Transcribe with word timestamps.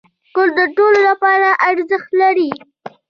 کور 0.35 0.49
د 0.57 0.59
ټولو 0.75 0.99
لپاره 1.09 1.49
ارزښت 1.69 2.09
لري. 2.21 2.51